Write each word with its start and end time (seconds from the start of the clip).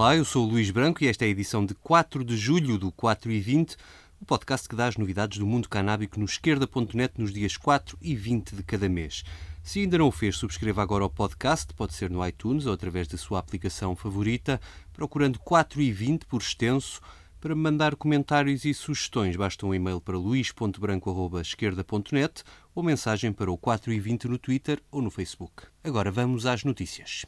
Olá, 0.00 0.16
eu 0.16 0.24
sou 0.24 0.46
o 0.46 0.50
Luís 0.50 0.70
Branco 0.70 1.04
e 1.04 1.08
esta 1.08 1.26
é 1.26 1.28
a 1.28 1.30
edição 1.30 1.66
de 1.66 1.74
4 1.74 2.24
de 2.24 2.34
julho 2.34 2.78
do 2.78 2.90
4 2.90 3.30
e 3.30 3.38
20, 3.38 3.76
o 4.18 4.24
podcast 4.24 4.66
que 4.66 4.74
dá 4.74 4.86
as 4.86 4.96
novidades 4.96 5.36
do 5.36 5.46
mundo 5.46 5.68
canábico 5.68 6.18
no 6.18 6.24
esquerda.net 6.24 7.12
nos 7.18 7.34
dias 7.34 7.58
4 7.58 7.98
e 8.00 8.16
20 8.16 8.56
de 8.56 8.62
cada 8.62 8.88
mês. 8.88 9.22
Se 9.62 9.80
ainda 9.80 9.98
não 9.98 10.08
o 10.08 10.10
fez, 10.10 10.36
subscreva 10.36 10.82
agora 10.82 11.04
o 11.04 11.10
podcast, 11.10 11.74
pode 11.74 11.92
ser 11.92 12.08
no 12.08 12.26
iTunes 12.26 12.64
ou 12.64 12.72
através 12.72 13.08
da 13.08 13.18
sua 13.18 13.38
aplicação 13.38 13.94
favorita, 13.94 14.58
procurando 14.90 15.38
4 15.38 15.82
e 15.82 15.92
20 15.92 16.24
por 16.24 16.40
extenso. 16.40 17.02
Para 17.38 17.54
mandar 17.54 17.94
comentários 17.94 18.64
e 18.64 18.72
sugestões, 18.72 19.36
basta 19.36 19.66
um 19.66 19.74
e-mail 19.74 20.00
para 20.00 20.16
luís.branco.esquerda.net 20.16 22.42
ou 22.74 22.82
mensagem 22.82 23.34
para 23.34 23.52
o 23.52 23.58
4 23.58 23.92
e 23.92 24.00
20 24.00 24.28
no 24.28 24.38
Twitter 24.38 24.82
ou 24.90 25.02
no 25.02 25.10
Facebook. 25.10 25.64
Agora 25.84 26.10
vamos 26.10 26.46
às 26.46 26.64
notícias. 26.64 27.26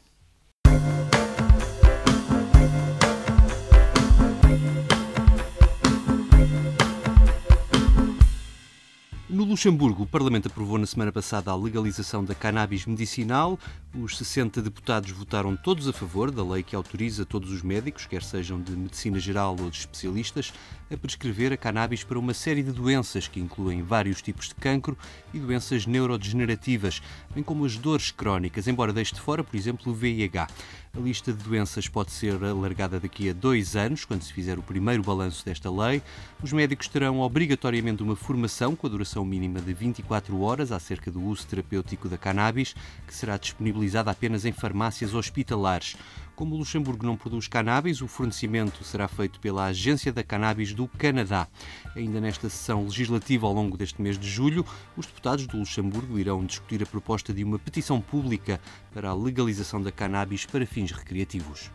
no 9.33 9.42
Luxemburgo, 9.53 10.01
o 10.01 10.07
Parlamento 10.07 10.47
aprovou 10.47 10.79
na 10.79 10.87
semana 10.87 11.11
passada 11.11 11.51
a 11.51 11.55
legalização 11.55 12.25
da 12.25 12.33
cannabis 12.33 12.87
medicinal. 12.87 13.59
Os 13.93 14.17
60 14.17 14.59
deputados 14.63 15.11
votaram 15.11 15.55
todos 15.55 15.87
a 15.87 15.93
favor 15.93 16.31
da 16.31 16.43
lei 16.43 16.63
que 16.63 16.75
autoriza 16.75 17.23
todos 17.23 17.51
os 17.51 17.61
médicos, 17.61 18.07
quer 18.07 18.23
sejam 18.23 18.59
de 18.59 18.71
medicina 18.71 19.19
geral 19.19 19.55
ou 19.59 19.69
de 19.69 19.77
especialistas, 19.77 20.51
a 20.91 20.97
prescrever 20.97 21.53
a 21.53 21.57
cannabis 21.57 22.03
para 22.03 22.17
uma 22.17 22.33
série 22.33 22.63
de 22.63 22.71
doenças 22.71 23.27
que 23.27 23.39
incluem 23.39 23.83
vários 23.83 24.23
tipos 24.23 24.47
de 24.47 24.55
cancro 24.55 24.97
e 25.31 25.37
doenças 25.37 25.85
neurodegenerativas, 25.85 26.99
bem 27.35 27.43
como 27.43 27.63
as 27.63 27.77
dores 27.77 28.09
crónicas, 28.09 28.67
embora 28.67 28.91
deixe 28.91 29.13
de 29.13 29.21
fora, 29.21 29.43
por 29.43 29.55
exemplo, 29.55 29.91
o 29.91 29.95
VIH. 29.95 30.47
A 30.95 30.99
lista 30.99 31.33
de 31.33 31.43
doenças 31.43 31.87
pode 31.87 32.11
ser 32.11 32.43
alargada 32.43 32.99
daqui 32.99 33.27
a 33.27 33.33
dois 33.33 33.75
anos, 33.75 34.05
quando 34.05 34.21
se 34.21 34.31
fizer 34.31 34.59
o 34.59 34.61
primeiro 34.61 35.01
balanço 35.01 35.43
desta 35.43 35.71
lei. 35.71 36.03
Os 36.41 36.53
médicos 36.53 36.87
terão 36.87 37.19
obrigatoriamente 37.19 38.03
uma 38.03 38.15
formação 38.15 38.75
com 38.75 38.85
a 38.85 38.89
duração 38.91 39.25
mínima 39.25 39.42
de 39.51 39.73
24 39.73 40.39
horas 40.41 40.71
acerca 40.71 41.11
do 41.11 41.21
uso 41.21 41.47
terapêutico 41.47 42.07
da 42.07 42.17
cannabis, 42.17 42.75
que 43.07 43.13
será 43.13 43.37
disponibilizada 43.37 44.11
apenas 44.11 44.45
em 44.45 44.51
farmácias 44.51 45.13
hospitalares. 45.13 45.95
Como 46.35 46.55
o 46.55 46.57
Luxemburgo 46.57 47.05
não 47.05 47.15
produz 47.15 47.47
cannabis, 47.47 48.01
o 48.01 48.07
fornecimento 48.07 48.83
será 48.83 49.07
feito 49.07 49.39
pela 49.39 49.65
Agência 49.65 50.11
da 50.11 50.23
Cannabis 50.23 50.73
do 50.73 50.87
Canadá. 50.87 51.47
Ainda 51.95 52.19
nesta 52.19 52.49
sessão 52.49 52.83
legislativa 52.83 53.45
ao 53.45 53.53
longo 53.53 53.77
deste 53.77 54.01
mês 54.01 54.17
de 54.17 54.27
julho, 54.27 54.65
os 54.97 55.05
deputados 55.05 55.45
do 55.45 55.57
Luxemburgo 55.57 56.17
irão 56.17 56.45
discutir 56.45 56.81
a 56.81 56.87
proposta 56.87 57.31
de 57.33 57.43
uma 57.43 57.59
petição 57.59 58.01
pública 58.01 58.59
para 58.91 59.09
a 59.09 59.13
legalização 59.13 59.81
da 59.81 59.91
cannabis 59.91 60.45
para 60.45 60.65
fins 60.65 60.91
recreativos. 60.91 61.69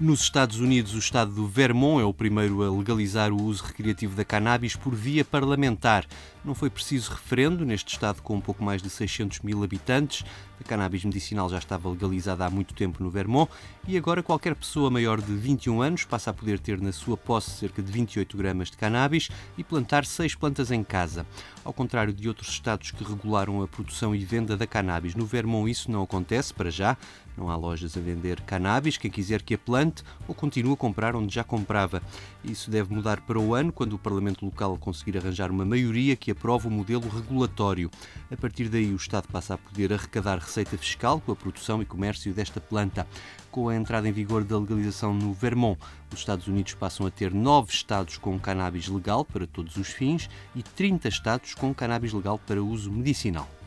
Nos 0.00 0.20
Estados 0.20 0.60
Unidos, 0.60 0.94
o 0.94 0.98
estado 0.98 1.32
do 1.32 1.48
Vermont 1.48 2.00
é 2.00 2.04
o 2.04 2.14
primeiro 2.14 2.62
a 2.62 2.70
legalizar 2.70 3.32
o 3.32 3.42
uso 3.42 3.64
recreativo 3.64 4.14
da 4.14 4.24
cannabis 4.24 4.76
por 4.76 4.94
via 4.94 5.24
parlamentar. 5.24 6.06
Não 6.44 6.54
foi 6.54 6.70
preciso 6.70 7.10
referendo 7.10 7.66
neste 7.66 7.94
estado 7.94 8.22
com 8.22 8.36
um 8.36 8.40
pouco 8.40 8.62
mais 8.62 8.80
de 8.80 8.88
600 8.88 9.40
mil 9.40 9.64
habitantes. 9.64 10.24
A 10.60 10.64
cannabis 10.64 11.04
medicinal 11.04 11.48
já 11.48 11.58
estava 11.58 11.88
legalizada 11.88 12.44
há 12.44 12.50
muito 12.50 12.74
tempo 12.74 13.02
no 13.02 13.10
Vermont 13.10 13.50
e 13.86 13.96
agora 13.96 14.22
qualquer 14.22 14.54
pessoa 14.54 14.90
maior 14.90 15.20
de 15.20 15.32
21 15.34 15.80
anos 15.80 16.04
passa 16.04 16.30
a 16.30 16.34
poder 16.34 16.58
ter 16.58 16.80
na 16.80 16.92
sua 16.92 17.16
posse 17.16 17.50
cerca 17.50 17.82
de 17.82 17.90
28 17.90 18.36
gramas 18.36 18.70
de 18.70 18.76
cannabis 18.76 19.28
e 19.56 19.64
plantar 19.64 20.04
seis 20.04 20.34
plantas 20.34 20.70
em 20.70 20.82
casa. 20.82 21.26
Ao 21.64 21.72
contrário 21.72 22.12
de 22.12 22.28
outros 22.28 22.48
estados 22.48 22.90
que 22.90 23.04
regularam 23.04 23.62
a 23.62 23.68
produção 23.68 24.14
e 24.14 24.24
venda 24.24 24.56
da 24.56 24.66
cannabis, 24.66 25.14
no 25.14 25.26
Vermont 25.26 25.70
isso 25.70 25.90
não 25.90 26.02
acontece 26.02 26.52
para 26.52 26.70
já. 26.70 26.96
Não 27.36 27.50
há 27.50 27.56
lojas 27.56 27.96
a 27.96 28.00
vender 28.00 28.40
cannabis. 28.40 28.96
Quem 28.96 29.10
quiser 29.10 29.42
que 29.42 29.54
a 29.54 29.58
plante 29.58 30.02
ou 30.26 30.34
continue 30.34 30.72
a 30.72 30.76
comprar 30.76 31.14
onde 31.14 31.32
já 31.32 31.44
comprava. 31.44 32.02
Isso 32.42 32.68
deve 32.68 32.92
mudar 32.92 33.20
para 33.20 33.38
o 33.38 33.54
ano, 33.54 33.72
quando 33.72 33.92
o 33.92 33.98
Parlamento 33.98 34.44
local 34.44 34.76
conseguir 34.76 35.16
arranjar 35.16 35.50
uma 35.50 35.64
maioria 35.64 36.16
que 36.16 36.32
aprove 36.32 36.66
o 36.66 36.70
modelo 36.70 37.08
regulatório. 37.08 37.90
A 38.30 38.36
partir 38.36 38.68
daí, 38.68 38.92
o 38.92 38.96
Estado 38.96 39.28
passa 39.28 39.54
a 39.54 39.58
poder 39.58 39.92
arrecadar 39.92 40.40
receita 40.48 40.78
fiscal 40.78 41.20
com 41.20 41.30
a 41.30 41.36
produção 41.36 41.82
e 41.82 41.84
comércio 41.84 42.32
desta 42.32 42.58
planta. 42.60 43.06
Com 43.50 43.68
a 43.68 43.76
entrada 43.76 44.08
em 44.08 44.12
vigor 44.12 44.42
da 44.42 44.58
legalização 44.58 45.12
no 45.12 45.32
Vermont, 45.32 45.78
os 46.12 46.18
Estados 46.18 46.48
Unidos 46.48 46.74
passam 46.74 47.06
a 47.06 47.10
ter 47.10 47.32
nove 47.32 47.70
estados 47.72 48.16
com 48.16 48.38
cannabis 48.38 48.88
legal 48.88 49.24
para 49.24 49.46
todos 49.46 49.76
os 49.76 49.88
fins 49.88 50.28
e 50.56 50.62
30 50.62 51.08
estados 51.08 51.54
com 51.54 51.74
cannabis 51.74 52.12
legal 52.12 52.38
para 52.38 52.62
uso 52.62 52.90
medicinal. 52.90 53.57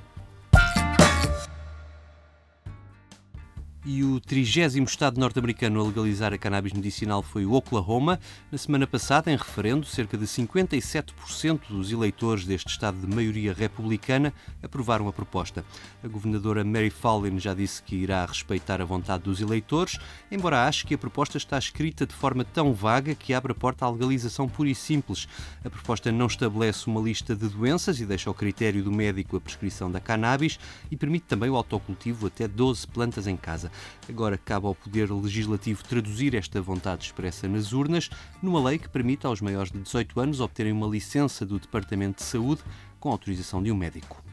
E 3.94 4.06
o 4.06 4.22
trigésimo 4.22 4.86
estado 4.86 5.20
norte-americano 5.20 5.82
a 5.82 5.84
legalizar 5.84 6.32
a 6.32 6.38
cannabis 6.38 6.72
medicinal 6.72 7.22
foi 7.22 7.46
o 7.46 7.52
Oklahoma. 7.52 8.22
Na 8.50 8.58
semana 8.58 8.88
passada, 8.88 9.30
em 9.30 9.36
referendo, 9.36 9.86
cerca 9.86 10.18
de 10.18 10.26
57% 10.26 11.60
dos 11.68 11.92
eleitores 11.92 12.46
deste 12.46 12.70
estado 12.70 13.06
de 13.06 13.14
maioria 13.14 13.54
republicana 13.54 14.34
aprovaram 14.64 15.10
a 15.10 15.12
proposta. 15.12 15.66
A 16.02 16.08
governadora 16.08 16.64
Mary 16.64 16.90
Fallin 16.90 17.38
já 17.38 17.54
disse 17.54 17.84
que 17.84 17.98
irá 17.98 18.26
respeitar 18.26 18.80
a 18.80 18.86
vontade 18.86 19.24
dos 19.24 19.42
eleitores, 19.42 20.00
embora 20.32 20.66
ache 20.66 20.86
que 20.86 20.94
a 20.94 20.98
proposta 20.98 21.38
está 21.38 21.60
escrita 21.60 22.08
de 22.08 22.14
forma 22.14 22.46
tão 22.46 22.72
vaga 22.72 23.14
que 23.14 23.34
abre 23.34 23.52
a 23.52 23.56
porta 23.56 23.86
à 23.86 23.90
legalização 23.90 24.48
pura 24.48 24.70
e 24.70 24.76
simples. 24.76 25.28
A 25.66 25.70
proposta 25.70 26.14
não 26.14 26.28
estabelece 26.28 26.88
uma 26.88 27.02
lista 27.02 27.36
de 27.36 27.50
doenças 27.50 28.00
e 28.00 28.06
deixa 28.06 28.30
ao 28.30 28.34
critério 28.34 28.86
do 28.86 28.92
médico 28.92 29.36
a 29.36 29.42
prescrição 29.42 29.92
da 29.92 30.00
cannabis 30.00 30.58
e 30.90 30.96
permite 30.96 31.26
também 31.26 31.50
o 31.50 31.58
autocultivo 31.58 32.28
até 32.28 32.48
12 32.48 32.88
plantas 32.88 33.28
em 33.28 33.36
casa. 33.36 33.70
Agora 34.08 34.38
cabe 34.38 34.68
ao 34.68 34.76
Poder 34.76 35.12
Legislativo 35.12 35.84
traduzir 35.84 36.36
esta 36.36 36.62
vontade 36.62 37.06
expressa 37.06 37.48
nas 37.48 37.74
urnas 37.74 38.10
numa 38.42 38.64
lei 38.64 38.78
que 38.78 38.90
permita 38.90 39.28
aos 39.28 39.42
maiores 39.42 39.72
de 39.72 39.80
18 39.80 40.20
anos 40.20 40.40
obterem 40.40 40.72
uma 40.72 40.88
licença 40.88 41.46
do 41.46 41.60
Departamento 41.60 42.18
de 42.18 42.24
Saúde 42.24 42.62
com 43.00 43.10
autorização 43.10 43.62
de 43.62 43.72
um 43.72 43.76
médico. 43.76 44.31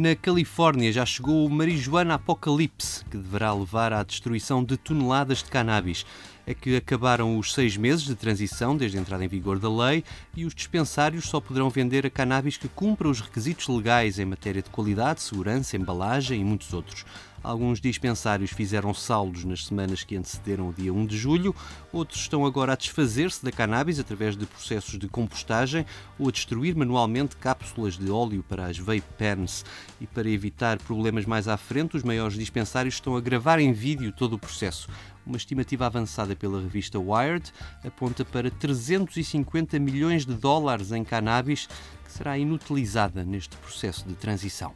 Na 0.00 0.14
Califórnia 0.14 0.92
já 0.92 1.04
chegou 1.04 1.44
o 1.44 1.50
Marijuana 1.50 2.14
Apocalipse, 2.14 3.04
que 3.06 3.16
deverá 3.16 3.52
levar 3.52 3.92
à 3.92 4.04
destruição 4.04 4.62
de 4.62 4.76
toneladas 4.76 5.38
de 5.38 5.50
cannabis. 5.50 6.06
É 6.46 6.54
que 6.54 6.76
acabaram 6.76 7.36
os 7.36 7.52
seis 7.52 7.76
meses 7.76 8.04
de 8.04 8.14
transição 8.14 8.76
desde 8.76 8.96
a 8.96 9.00
entrada 9.00 9.24
em 9.24 9.28
vigor 9.28 9.58
da 9.58 9.68
lei 9.68 10.04
e 10.36 10.44
os 10.44 10.54
dispensários 10.54 11.24
só 11.28 11.40
poderão 11.40 11.68
vender 11.68 12.06
a 12.06 12.10
cannabis 12.10 12.56
que 12.56 12.68
cumpra 12.68 13.08
os 13.08 13.20
requisitos 13.20 13.66
legais 13.66 14.20
em 14.20 14.24
matéria 14.24 14.62
de 14.62 14.70
qualidade, 14.70 15.20
segurança, 15.20 15.76
embalagem 15.76 16.42
e 16.42 16.44
muitos 16.44 16.72
outros. 16.72 17.04
Alguns 17.42 17.80
dispensários 17.80 18.50
fizeram 18.50 18.92
saldos 18.92 19.44
nas 19.44 19.66
semanas 19.66 20.02
que 20.02 20.16
antecederam 20.16 20.68
o 20.68 20.72
dia 20.72 20.92
1 20.92 21.06
de 21.06 21.16
julho, 21.16 21.54
outros 21.92 22.20
estão 22.20 22.44
agora 22.44 22.72
a 22.72 22.76
desfazer-se 22.76 23.44
da 23.44 23.52
cannabis 23.52 23.98
através 24.00 24.36
de 24.36 24.44
processos 24.44 24.98
de 24.98 25.08
compostagem 25.08 25.86
ou 26.18 26.28
a 26.28 26.32
destruir 26.32 26.74
manualmente 26.74 27.36
cápsulas 27.36 27.96
de 27.96 28.10
óleo 28.10 28.44
para 28.48 28.66
as 28.66 28.78
vape 28.78 29.02
pens. 29.16 29.64
E 30.00 30.06
para 30.06 30.28
evitar 30.28 30.78
problemas 30.78 31.24
mais 31.24 31.46
à 31.48 31.56
frente, 31.56 31.96
os 31.96 32.02
maiores 32.02 32.36
dispensários 32.36 32.94
estão 32.94 33.16
a 33.16 33.20
gravar 33.20 33.60
em 33.60 33.72
vídeo 33.72 34.12
todo 34.12 34.34
o 34.34 34.38
processo. 34.38 34.88
Uma 35.24 35.36
estimativa 35.36 35.86
avançada 35.86 36.34
pela 36.34 36.60
revista 36.60 36.98
Wired 36.98 37.52
aponta 37.84 38.24
para 38.24 38.50
350 38.50 39.78
milhões 39.78 40.24
de 40.24 40.34
dólares 40.34 40.90
em 40.90 41.04
cannabis 41.04 41.68
que 42.04 42.12
será 42.12 42.38
inutilizada 42.38 43.24
neste 43.24 43.56
processo 43.58 44.08
de 44.08 44.14
transição. 44.14 44.74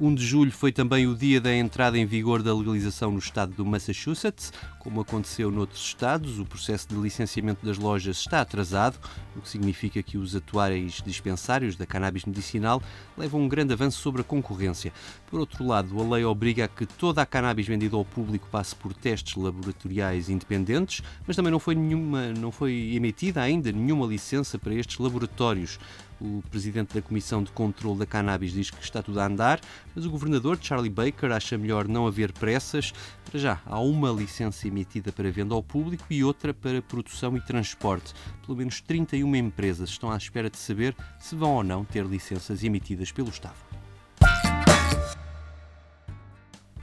1 0.00 0.14
de 0.14 0.26
julho 0.26 0.50
foi 0.50 0.72
também 0.72 1.06
o 1.06 1.14
dia 1.14 1.40
da 1.40 1.54
entrada 1.54 1.98
em 1.98 2.06
vigor 2.06 2.42
da 2.42 2.54
legalização 2.54 3.10
no 3.10 3.18
estado 3.18 3.52
do 3.52 3.64
Massachusetts. 3.64 4.52
Como 4.78 5.00
aconteceu 5.00 5.50
noutros 5.50 5.80
estados, 5.84 6.38
o 6.38 6.46
processo 6.46 6.88
de 6.88 6.94
licenciamento 6.96 7.64
das 7.64 7.78
lojas 7.78 8.16
está 8.16 8.40
atrasado, 8.40 8.98
o 9.36 9.40
que 9.40 9.48
significa 9.48 10.02
que 10.02 10.16
os 10.16 10.34
atuais 10.34 11.02
dispensários 11.04 11.76
da 11.76 11.86
cannabis 11.86 12.24
medicinal 12.24 12.82
levam 13.16 13.42
um 13.42 13.48
grande 13.48 13.74
avanço 13.74 14.00
sobre 14.00 14.22
a 14.22 14.24
concorrência. 14.24 14.92
Por 15.30 15.38
outro 15.38 15.64
lado, 15.64 16.00
a 16.00 16.14
lei 16.14 16.24
obriga 16.24 16.64
a 16.64 16.68
que 16.68 16.86
toda 16.86 17.20
a 17.22 17.26
cannabis 17.26 17.66
vendida 17.66 17.94
ao 17.94 18.04
público 18.04 18.48
passe 18.50 18.74
por 18.74 18.94
testes 18.94 19.36
laboratoriais 19.36 20.28
independentes, 20.28 21.02
mas 21.26 21.36
também 21.36 21.52
não 21.52 21.60
foi, 21.60 21.74
nenhuma, 21.74 22.32
não 22.32 22.50
foi 22.50 22.92
emitida 22.94 23.42
ainda 23.42 23.70
nenhuma 23.70 24.06
licença 24.06 24.58
para 24.58 24.74
estes 24.74 24.98
laboratórios. 24.98 25.78
O 26.24 26.40
presidente 26.50 26.94
da 26.94 27.02
Comissão 27.02 27.42
de 27.42 27.50
Controlo 27.50 27.98
da 27.98 28.06
Cannabis 28.06 28.52
diz 28.52 28.70
que 28.70 28.80
está 28.80 29.02
tudo 29.02 29.18
a 29.18 29.26
andar, 29.26 29.60
mas 29.92 30.06
o 30.06 30.10
governador, 30.10 30.56
Charlie 30.62 30.88
Baker, 30.88 31.32
acha 31.32 31.58
melhor 31.58 31.88
não 31.88 32.06
haver 32.06 32.30
pressas. 32.32 32.92
Para 33.24 33.40
já, 33.40 33.60
há 33.66 33.80
uma 33.80 34.12
licença 34.12 34.68
emitida 34.68 35.10
para 35.10 35.32
venda 35.32 35.52
ao 35.52 35.64
público 35.64 36.04
e 36.08 36.22
outra 36.22 36.54
para 36.54 36.80
produção 36.80 37.36
e 37.36 37.40
transporte. 37.40 38.14
Pelo 38.46 38.56
menos 38.56 38.80
31 38.80 39.34
empresas 39.34 39.90
estão 39.90 40.12
à 40.12 40.16
espera 40.16 40.48
de 40.48 40.58
saber 40.58 40.94
se 41.18 41.34
vão 41.34 41.56
ou 41.56 41.64
não 41.64 41.84
ter 41.84 42.04
licenças 42.06 42.62
emitidas 42.62 43.10
pelo 43.10 43.28
Estado. 43.28 43.71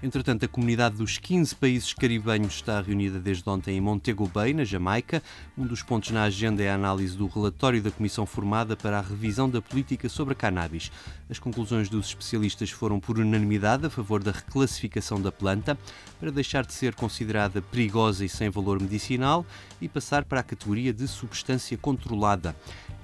Entretanto, 0.01 0.45
a 0.45 0.47
comunidade 0.47 0.95
dos 0.95 1.17
15 1.17 1.53
países 1.55 1.93
caribenhos 1.93 2.53
está 2.53 2.79
reunida 2.79 3.19
desde 3.19 3.47
ontem 3.49 3.75
em 3.75 3.81
Montego 3.81 4.25
Bay, 4.29 4.53
na 4.53 4.63
Jamaica. 4.63 5.21
Um 5.57 5.65
dos 5.65 5.83
pontos 5.83 6.11
na 6.11 6.23
agenda 6.23 6.63
é 6.63 6.69
a 6.69 6.75
análise 6.75 7.17
do 7.17 7.27
relatório 7.27 7.81
da 7.81 7.91
comissão 7.91 8.25
formada 8.25 8.77
para 8.77 8.97
a 8.97 9.01
revisão 9.01 9.49
da 9.49 9.61
política 9.61 10.07
sobre 10.07 10.31
a 10.31 10.35
cannabis. 10.35 10.89
As 11.29 11.37
conclusões 11.37 11.89
dos 11.89 12.07
especialistas 12.07 12.69
foram 12.69 12.97
por 12.97 13.19
unanimidade 13.19 13.87
a 13.87 13.89
favor 13.89 14.23
da 14.23 14.31
reclassificação 14.31 15.21
da 15.21 15.33
planta 15.33 15.77
para 16.17 16.31
deixar 16.31 16.65
de 16.65 16.71
ser 16.71 16.95
considerada 16.95 17.61
perigosa 17.61 18.23
e 18.23 18.29
sem 18.29 18.49
valor 18.49 18.81
medicinal 18.81 19.45
e 19.81 19.89
passar 19.89 20.23
para 20.23 20.39
a 20.39 20.43
categoria 20.43 20.93
de 20.93 21.09
substância 21.09 21.77
controlada. 21.77 22.55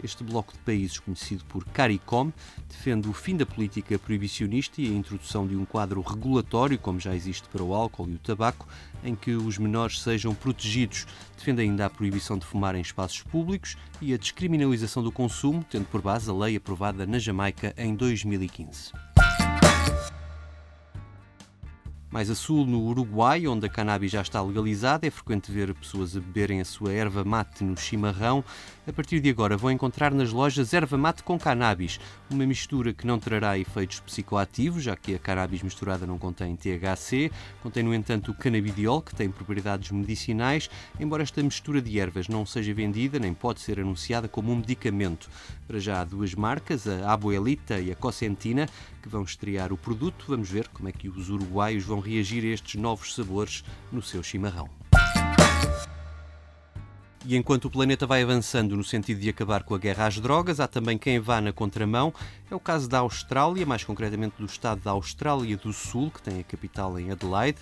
Este 0.04 0.24
bloco 0.24 0.54
de 0.54 0.60
países, 0.60 1.00
conhecido 1.00 1.44
por 1.46 1.66
CARICOM, 1.66 2.32
defende 2.70 3.08
o 3.08 3.14
fim 3.14 3.36
da 3.36 3.46
política 3.46 3.98
proibicionista 3.98 4.82
e 4.82 4.88
a 4.88 4.94
introdução 4.94 5.48
de 5.48 5.56
um 5.56 5.66
quadro 5.66 6.02
regulatório, 6.02 6.78
como 6.78 7.00
já 7.00 7.16
existe 7.16 7.48
para 7.50 7.64
o 7.64 7.74
álcool 7.74 8.10
e 8.10 8.16
o 8.16 8.20
tabaco, 8.20 8.68
em 9.04 9.16
que 9.16 9.32
os 9.32 9.58
menores 9.58 10.02
sejam 10.02 10.36
protegidos. 10.36 11.06
Defende 11.38 11.62
ainda 11.62 11.86
a 11.86 11.90
proibição 11.90 12.38
de 12.38 12.46
fumar 12.46 12.76
em 12.76 12.82
espaços 12.82 13.24
públicos 13.24 13.78
e 14.02 14.14
a 14.14 14.18
descriminalização 14.18 15.04
do 15.04 15.12
consumo, 15.12 15.66
tendo 15.70 15.86
por 15.86 16.02
base 16.02 16.30
a 16.30 16.34
lei 16.34 16.56
aprovada 16.56 17.06
na 17.06 17.20
Jamaica 17.20 17.74
em 17.78 17.96
2015. 17.96 19.15
Mais 22.16 22.30
a 22.30 22.34
sul, 22.34 22.66
no 22.66 22.80
Uruguai, 22.80 23.46
onde 23.46 23.66
a 23.66 23.70
cannabis 23.70 24.10
já 24.10 24.22
está 24.22 24.42
legalizada, 24.42 25.06
é 25.06 25.12
frequente 25.12 25.52
ver 25.52 25.76
pessoas 25.76 26.16
a 26.16 26.22
beberem 26.22 26.62
a 26.62 26.64
sua 26.64 26.94
erva 26.94 27.26
mate 27.26 27.62
no 27.62 27.76
chimarrão. 27.76 28.42
A 28.88 28.94
partir 28.94 29.20
de 29.20 29.30
agora 29.30 29.58
vão 29.58 29.70
encontrar 29.70 30.14
nas 30.14 30.32
lojas 30.32 30.74
erva 30.74 30.98
mate 30.98 31.24
com 31.24 31.38
cannabis, 31.38 32.00
uma 32.32 32.46
mistura 32.46 32.94
que 32.94 33.06
não 33.06 33.20
trará 33.20 33.60
efeitos 33.60 34.00
psicoativos, 34.00 34.84
já 34.84 34.96
que 34.96 35.14
a 35.14 35.20
cannabis 35.20 35.62
misturada 35.62 36.08
não 36.08 36.18
contém 36.18 36.56
THC, 36.56 37.30
contém, 37.62 37.84
no 37.84 37.94
entanto, 37.94 38.32
o 38.32 38.34
cannabidiol, 38.34 39.02
que 39.02 39.14
tem 39.14 39.30
propriedades 39.30 39.92
medicinais, 39.92 40.70
embora 40.98 41.22
esta 41.22 41.44
mistura 41.44 41.82
de 41.82 42.00
ervas 42.00 42.30
não 42.30 42.46
seja 42.46 42.74
vendida 42.74 43.20
nem 43.20 43.34
pode 43.34 43.60
ser 43.60 43.78
anunciada 43.78 44.30
como 44.30 44.54
um 44.54 44.56
medicamento. 44.56 45.30
Para 45.68 45.80
já 45.80 46.04
duas 46.04 46.36
marcas, 46.36 46.88
a 46.88 47.12
Abuelita 47.12 47.80
e 47.80 47.92
a 47.92 47.96
Cosentina, 47.96 48.70
que 49.02 49.10
vão 49.10 49.24
estrear 49.24 49.74
o 49.74 49.78
produto. 49.78 50.26
Vamos 50.28 50.50
ver 50.50 50.68
como 50.68 50.88
é 50.88 50.92
que 50.92 51.10
os 51.10 51.30
uruguaios 51.30 51.84
vão 51.84 52.00
reagir 52.00 52.44
a 52.44 52.54
estes 52.54 52.80
novos 52.80 53.16
sabores 53.16 53.64
no 53.92 54.02
seu 54.02 54.22
chimarrão. 54.22 54.70
E 57.28 57.36
enquanto 57.36 57.66
o 57.66 57.72
planeta 57.72 58.06
vai 58.06 58.22
avançando 58.22 58.78
no 58.78 58.84
sentido 58.84 59.20
de 59.20 59.30
acabar 59.30 59.64
com 59.64 59.74
a 59.74 59.80
guerra 59.80 60.06
às 60.06 60.20
drogas, 60.20 60.60
há 60.60 60.68
também 60.68 60.96
quem 60.96 61.20
vá 61.20 61.42
na 61.42 61.52
contramão. 61.52 62.14
É 62.52 62.54
o 62.54 62.60
caso 62.60 62.88
da 62.88 63.00
Austrália, 63.00 63.66
mais 63.66 63.84
concretamente 63.84 64.36
do 64.38 64.46
estado 64.46 64.82
da 64.82 64.92
Austrália 64.92 65.58
do 65.58 65.74
Sul, 65.74 66.12
que 66.12 66.22
tem 66.22 66.40
a 66.40 66.44
capital 66.44 67.00
em 67.00 67.10
Adelaide 67.10 67.58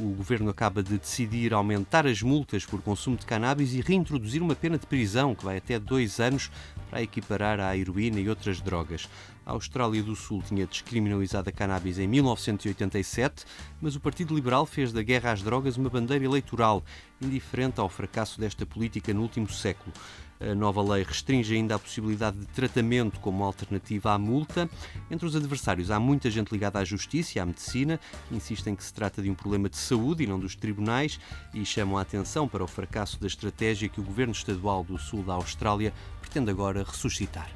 o 0.00 0.14
governo 0.14 0.50
acaba 0.50 0.82
de 0.82 0.96
decidir 0.96 1.52
aumentar 1.52 2.06
as 2.06 2.22
multas 2.22 2.64
por 2.64 2.80
consumo 2.80 3.16
de 3.16 3.26
cannabis 3.26 3.74
e 3.74 3.80
reintroduzir 3.80 4.42
uma 4.42 4.54
pena 4.54 4.78
de 4.78 4.86
prisão 4.86 5.34
que 5.34 5.44
vai 5.44 5.56
até 5.56 5.78
dois 5.78 6.20
anos 6.20 6.50
para 6.88 7.02
equiparar 7.02 7.58
à 7.60 7.76
heroína 7.76 8.20
e 8.20 8.28
outras 8.28 8.60
drogas. 8.60 9.08
A 9.44 9.52
Austrália 9.52 10.02
do 10.02 10.14
Sul 10.14 10.42
tinha 10.42 10.66
descriminalizado 10.66 11.48
a 11.48 11.52
cannabis 11.52 11.98
em 11.98 12.06
1987, 12.06 13.44
mas 13.80 13.96
o 13.96 14.00
Partido 14.00 14.34
Liberal 14.34 14.66
fez 14.66 14.92
da 14.92 15.02
guerra 15.02 15.32
às 15.32 15.42
drogas 15.42 15.76
uma 15.76 15.90
bandeira 15.90 16.24
eleitoral, 16.24 16.84
indiferente 17.20 17.80
ao 17.80 17.88
fracasso 17.88 18.38
desta 18.38 18.64
política 18.64 19.12
no 19.12 19.22
último 19.22 19.48
século. 19.48 19.92
A 20.40 20.54
nova 20.54 20.80
lei 20.82 21.02
restringe 21.02 21.54
ainda 21.54 21.74
a 21.74 21.78
possibilidade 21.78 22.38
de 22.38 22.46
tratamento 22.46 23.18
como 23.18 23.42
alternativa 23.42 24.12
à 24.12 24.18
multa. 24.18 24.70
Entre 25.10 25.26
os 25.26 25.34
adversários 25.34 25.90
há 25.90 25.98
muita 25.98 26.30
gente 26.30 26.52
ligada 26.52 26.78
à 26.78 26.84
justiça 26.84 27.38
e 27.38 27.40
à 27.40 27.46
medicina, 27.46 27.98
que 28.28 28.36
insistem 28.36 28.76
que 28.76 28.84
se 28.84 28.94
trata 28.94 29.20
de 29.20 29.28
um 29.28 29.34
problema 29.34 29.68
de 29.68 29.76
saúde 29.76 30.22
e 30.22 30.26
não 30.26 30.38
dos 30.38 30.54
tribunais 30.54 31.18
e 31.52 31.64
chamam 31.64 31.98
a 31.98 32.02
atenção 32.02 32.46
para 32.46 32.62
o 32.62 32.68
fracasso 32.68 33.20
da 33.20 33.26
estratégia 33.26 33.88
que 33.88 34.00
o 34.00 34.04
governo 34.04 34.32
estadual 34.32 34.84
do 34.84 34.96
sul 34.96 35.24
da 35.24 35.34
Austrália 35.34 35.92
pretende 36.20 36.50
agora 36.50 36.84
ressuscitar. 36.84 37.50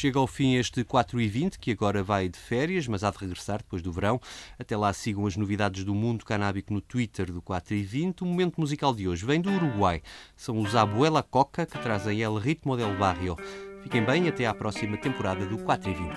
Chega 0.00 0.20
ao 0.20 0.28
fim 0.28 0.54
este 0.54 0.84
4 0.84 1.20
e 1.20 1.26
20, 1.26 1.58
que 1.58 1.72
agora 1.72 2.04
vai 2.04 2.28
de 2.28 2.38
férias, 2.38 2.86
mas 2.86 3.02
há 3.02 3.10
de 3.10 3.18
regressar 3.18 3.58
depois 3.58 3.82
do 3.82 3.90
verão. 3.90 4.20
Até 4.56 4.76
lá 4.76 4.92
sigam 4.92 5.26
as 5.26 5.36
novidades 5.36 5.82
do 5.82 5.92
mundo 5.92 6.24
canábico 6.24 6.72
no 6.72 6.80
Twitter 6.80 7.32
do 7.32 7.42
4 7.42 7.74
e 7.74 7.82
20. 7.82 8.22
O 8.22 8.26
momento 8.26 8.60
musical 8.60 8.94
de 8.94 9.08
hoje 9.08 9.26
vem 9.26 9.40
do 9.40 9.50
Uruguai. 9.50 10.00
São 10.36 10.56
os 10.60 10.76
Abuela 10.76 11.20
Coca 11.20 11.66
que 11.66 11.76
trazem 11.80 12.20
El 12.20 12.36
Ritmo 12.36 12.76
del 12.76 12.96
Barrio. 12.96 13.34
Fiquem 13.82 14.04
bem 14.04 14.28
até 14.28 14.46
à 14.46 14.54
próxima 14.54 14.96
temporada 14.96 15.44
do 15.44 15.58
4 15.58 15.90
e 15.90 15.94
20. 15.94 16.08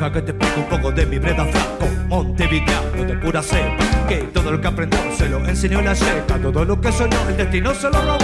Que 0.00 0.22
te 0.22 0.30
explique 0.30 0.58
un 0.58 0.66
poco 0.66 0.90
de 0.90 1.04
mi 1.04 1.18
breda 1.18 1.44
flaco 1.44 1.86
Montevideano 2.08 3.04
de 3.04 3.14
pura 3.18 3.42
cepa 3.42 3.76
Que 4.08 4.16
todo 4.32 4.50
lo 4.50 4.58
que 4.58 4.66
aprendió 4.66 4.98
se 5.14 5.28
lo 5.28 5.44
enseñó 5.46 5.82
la 5.82 5.94
seca 5.94 6.38
Todo 6.40 6.64
lo 6.64 6.80
que 6.80 6.90
soñó 6.90 7.18
el 7.28 7.36
destino 7.36 7.74
se 7.74 7.90
lo 7.90 8.00
robó. 8.00 8.18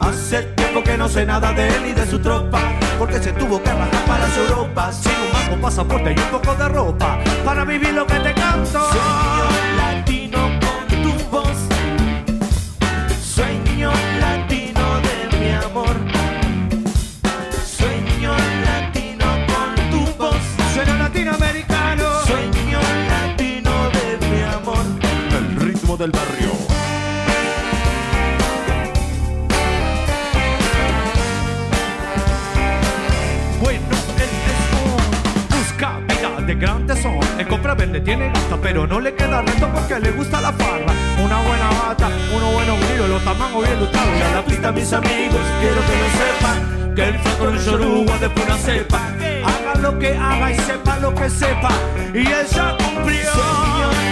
Hace 0.00 0.44
tiempo 0.54 0.84
que 0.84 0.96
no 0.96 1.08
sé 1.08 1.26
nada 1.26 1.52
de 1.52 1.66
él 1.66 1.86
y 1.90 1.92
de 1.92 2.06
su 2.06 2.20
tropa 2.20 2.60
Porque 2.96 3.18
se 3.18 3.32
tuvo 3.32 3.60
que 3.60 3.70
rajar 3.70 4.04
para 4.06 4.30
su 4.30 4.40
Europa. 4.40 4.92
Sin 4.92 5.12
un 5.12 5.32
mango, 5.32 5.62
pasaporte 5.62 6.14
y 6.16 6.18
un 6.18 6.30
poco 6.30 6.54
de 6.54 6.68
ropa 6.68 7.18
Para 7.44 7.64
vivir 7.64 7.92
lo 7.92 8.06
que 8.06 8.20
te 8.20 8.32
canto 8.32 8.80
del 25.98 26.10
barrio. 26.10 26.50
Bueno, 33.62 33.80
él 34.18 34.30
es 34.50 34.62
un 34.84 35.58
busca 35.58 36.00
vida 36.00 36.40
de 36.46 36.54
gran 36.54 36.86
tesoro. 36.86 37.20
En 37.38 37.48
compra 37.48 37.74
vende, 37.74 38.00
tiene 38.00 38.28
gasta, 38.28 38.58
pero 38.60 38.86
no 38.86 39.00
le 39.00 39.14
queda 39.14 39.40
reto 39.40 39.68
porque 39.72 39.98
le 40.00 40.10
gusta 40.12 40.40
la 40.42 40.52
farra. 40.52 40.92
Una 41.24 41.40
buena 41.42 41.70
bata, 41.70 42.10
unos 42.34 42.52
buenos 42.52 42.78
grillos, 42.80 43.08
los 43.08 43.24
tamangos 43.24 43.64
bien 43.64 43.80
lustrados. 43.80 44.18
Y 44.18 44.22
a 44.22 44.34
la 44.34 44.44
pista, 44.44 44.72
mis 44.72 44.92
amigos, 44.92 45.40
quiero 45.60 45.80
que 45.86 45.96
lo 45.96 46.08
sepan. 46.10 46.85
Que 46.96 47.08
el 47.08 47.18
flaco 47.18 47.50
del 47.50 47.62
chorugo 47.62 48.18
de 48.18 48.30
pura 48.30 48.56
cepa. 48.56 49.12
Haga 49.44 49.74
lo 49.82 49.98
que 49.98 50.16
haga 50.16 50.50
y 50.50 50.54
sepa 50.60 50.98
lo 50.98 51.14
que 51.14 51.28
sepa. 51.28 51.68
Y 52.14 52.20
él 52.20 52.46
ya 52.50 52.74
cumplió. 52.78 54.05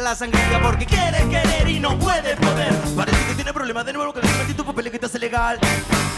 la 0.00 0.14
sangría 0.14 0.60
porque 0.62 0.86
quiere 0.86 1.18
querer 1.28 1.68
y 1.68 1.78
no 1.78 1.98
puede 1.98 2.34
poder. 2.36 2.72
Parece 2.96 3.26
que 3.26 3.34
tiene 3.34 3.52
problemas 3.52 3.84
de 3.84 3.92
nuevo 3.92 4.12
con 4.12 4.22
el 4.24 4.56
tu 4.56 4.64
papel 4.64 4.90
que 4.90 4.98
te 4.98 5.06
hace 5.06 5.18
legal. 5.18 5.58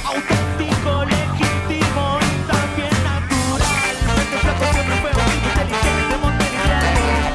Auténtico, 0.04 1.04
legítimo 1.04 2.18
y 2.20 2.50
también 2.50 2.94
natural. 3.02 3.96
Este 4.22 4.38
flaco 4.38 4.64
siempre 4.72 4.96
fue 4.96 5.10
un 5.10 5.32
inteligente, 5.34 6.16
montenegrino. 6.22 7.34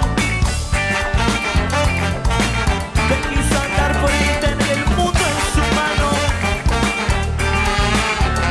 Te 3.10 3.16
quiso 3.28 3.60
andar 3.60 4.02
por 4.02 4.12
ahí, 4.12 4.38
tener 4.40 4.78
el 4.78 4.86
mundo 4.96 5.20
en 5.20 5.40
su 5.54 5.64
mano. 5.76 6.08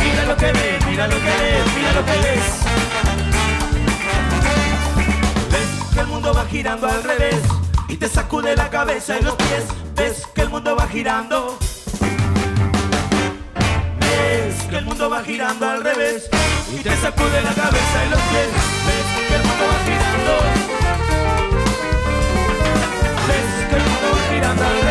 Mira 0.02 0.24
lo 0.26 0.36
que 0.36 0.52
ve, 0.52 0.78
mira 0.90 1.06
lo 1.06 1.16
que 1.16 1.32
ve, 1.40 1.64
mira 1.74 1.92
lo 1.92 2.04
que 2.04 2.16
ves. 2.18 2.46
Ves 5.52 5.94
que 5.94 6.00
el 6.00 6.06
mundo 6.06 6.34
va 6.34 6.44
girando 6.46 6.86
al 6.86 7.02
revés 7.02 7.47
te 7.98 8.08
sacude 8.08 8.54
la 8.54 8.70
cabeza 8.70 9.18
y 9.18 9.22
los 9.22 9.34
pies, 9.34 9.64
ves 9.96 10.26
que 10.34 10.42
el 10.42 10.50
mundo 10.50 10.76
va 10.76 10.86
girando. 10.86 11.58
Ves 14.00 14.62
que 14.70 14.76
el 14.76 14.84
mundo 14.84 15.10
va 15.10 15.22
girando 15.24 15.68
al 15.68 15.82
revés 15.82 16.28
y 16.72 16.82
te 16.82 16.96
sacude 16.96 17.42
la 17.42 17.54
cabeza 17.54 18.04
y 18.06 18.10
los 18.10 18.20
pies, 18.20 18.48
ves 18.86 19.28
que 19.28 19.34
el 19.34 19.42
mundo 19.42 19.64
va 19.72 19.78
girando. 19.84 20.32
Ves 23.26 23.68
que 23.68 23.76
el 23.76 23.82
mundo 23.82 24.06
va 24.12 24.34
girando 24.34 24.64
al 24.64 24.70
revés. 24.70 24.87